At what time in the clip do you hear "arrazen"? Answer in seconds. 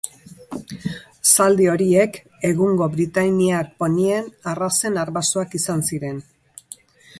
4.55-5.01